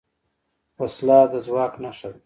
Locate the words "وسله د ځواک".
0.79-1.73